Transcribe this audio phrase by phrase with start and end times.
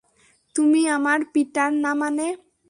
[0.55, 2.27] তুমি আমার পিটার না মানে?